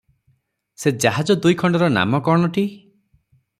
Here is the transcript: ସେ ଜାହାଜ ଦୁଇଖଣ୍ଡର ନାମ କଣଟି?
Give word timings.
ସେ 0.83 0.93
ଜାହାଜ 1.05 1.37
ଦୁଇଖଣ୍ଡର 1.45 1.91
ନାମ 1.99 2.23
କଣଟି? 2.31 2.67